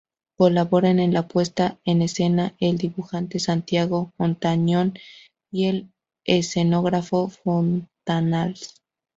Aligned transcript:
Colaboraron 0.35 0.99
en 0.99 1.13
la 1.13 1.27
puesta 1.27 1.77
en 1.85 2.01
escena 2.01 2.55
el 2.59 2.79
dibujante 2.79 3.37
Santiago 3.39 4.11
Ontañón 4.17 4.95
y 5.51 5.67
el 5.67 5.91
escenógrafo 6.25 7.29
Fontanals. 7.29 8.81